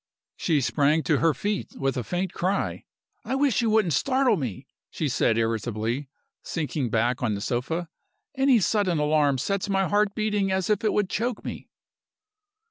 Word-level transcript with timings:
She 0.35 0.61
sprang 0.61 1.03
to 1.03 1.19
her 1.19 1.31
feet, 1.31 1.75
with 1.77 1.95
a 1.95 2.03
faint 2.03 2.33
cry. 2.33 2.85
"I 3.23 3.35
wish 3.35 3.61
you 3.61 3.69
wouldn't 3.69 3.93
startle 3.93 4.35
me," 4.35 4.65
she 4.89 5.07
said, 5.07 5.37
irritably, 5.37 6.09
sinking 6.41 6.89
back 6.89 7.21
on 7.21 7.35
the 7.35 7.39
sofa. 7.39 7.87
"Any 8.33 8.59
sudden 8.61 8.97
alarm 8.97 9.37
sets 9.37 9.69
my 9.69 9.87
heart 9.87 10.15
beating 10.15 10.51
as 10.51 10.71
if 10.71 10.83
it 10.83 10.91
would 10.91 11.07
choke 11.07 11.45
me." 11.45 11.69